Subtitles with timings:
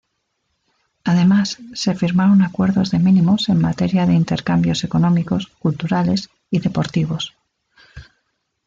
[1.03, 7.35] Además, se firmaron acuerdos de mínimos en materia de intercambios económicos, culturales y deportivos.